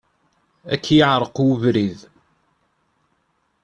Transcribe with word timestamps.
Ad 0.73 0.73
ak-yeɛreq 0.81 1.35
ubrid. 1.49 1.99